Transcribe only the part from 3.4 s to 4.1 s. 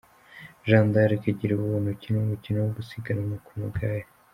ku magare.